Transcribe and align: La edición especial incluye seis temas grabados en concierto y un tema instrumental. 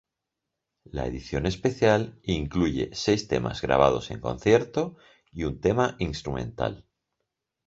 La 0.85 1.05
edición 1.05 1.45
especial 1.45 2.19
incluye 2.23 2.89
seis 2.91 3.27
temas 3.27 3.61
grabados 3.61 4.09
en 4.09 4.19
concierto 4.19 4.97
y 5.31 5.43
un 5.43 5.61
tema 5.61 5.95
instrumental. 5.99 6.87